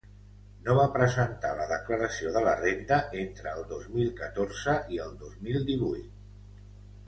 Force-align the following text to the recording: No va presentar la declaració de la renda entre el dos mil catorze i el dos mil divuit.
No 0.67 0.75
va 0.77 0.85
presentar 0.95 1.51
la 1.59 1.67
declaració 1.71 2.33
de 2.39 2.43
la 2.49 2.55
renda 2.63 2.99
entre 3.27 3.53
el 3.61 3.69
dos 3.77 3.87
mil 3.99 4.11
catorze 4.25 4.77
i 4.97 5.01
el 5.07 5.17
dos 5.23 5.41
mil 5.49 5.71
divuit. 5.73 6.69